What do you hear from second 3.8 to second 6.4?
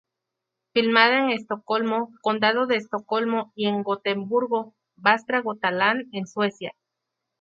Gotemburgo, Västra Götaland, en